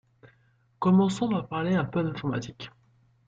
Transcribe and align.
Commençons 0.79 1.29
par 1.29 1.47
parler 1.47 1.75
un 1.75 1.85
peu 1.85 2.01
d’informatique... 2.01 2.71